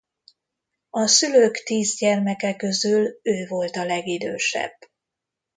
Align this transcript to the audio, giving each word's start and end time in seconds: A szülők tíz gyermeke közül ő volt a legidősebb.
A 0.89 1.07
szülők 1.07 1.55
tíz 1.63 1.97
gyermeke 1.97 2.55
közül 2.55 3.19
ő 3.21 3.47
volt 3.47 3.75
a 3.75 3.85
legidősebb. 3.85 4.77